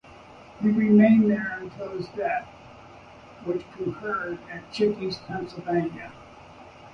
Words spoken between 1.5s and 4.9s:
until his death, which occurred at